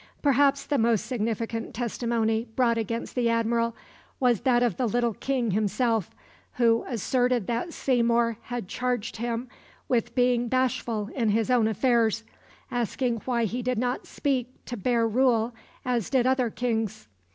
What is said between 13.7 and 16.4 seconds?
not speak to bear rule as did